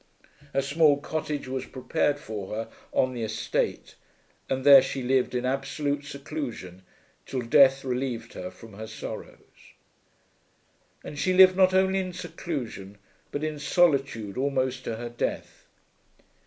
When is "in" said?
5.35-5.45, 11.99-12.13, 13.43-13.59